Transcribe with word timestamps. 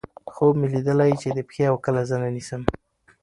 خوب 0.33 0.53
مې 0.59 0.67
ليدلے 0.73 1.07
چې 1.21 1.27
دې 1.35 1.43
پښې 1.47 1.63
اؤ 1.71 1.77
کله 1.85 2.01
زنه 2.09 2.27
نيسم 2.35 2.61